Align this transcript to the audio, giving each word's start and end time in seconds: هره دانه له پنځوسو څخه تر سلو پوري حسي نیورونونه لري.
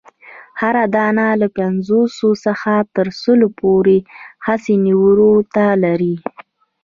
هره 0.61 0.83
دانه 0.95 1.27
له 1.41 1.47
پنځوسو 1.57 2.29
څخه 2.45 2.71
تر 2.95 3.07
سلو 3.21 3.47
پوري 3.59 3.99
حسي 4.45 4.75
نیورونونه 4.85 5.65
لري. 5.83 6.15